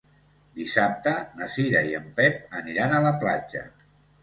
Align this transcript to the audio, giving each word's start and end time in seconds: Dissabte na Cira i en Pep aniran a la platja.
Dissabte 0.61 1.13
na 1.41 1.51
Cira 1.57 1.85
i 1.91 1.95
en 1.99 2.09
Pep 2.23 2.59
aniran 2.63 2.99
a 2.99 3.05
la 3.07 3.15
platja. 3.27 3.65